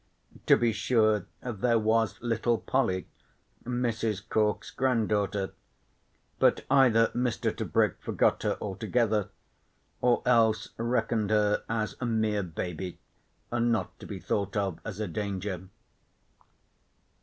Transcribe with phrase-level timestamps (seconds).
[0.47, 3.07] To be sure there was little Polly,
[3.65, 4.27] Mrs.
[4.27, 5.51] Cork's granddaughter,
[6.39, 7.55] but either Mr.
[7.55, 9.29] Tebrick forgot her altogether,
[10.01, 12.97] or else reckoned her as a mere baby
[13.51, 15.69] and not to be thought of as a danger.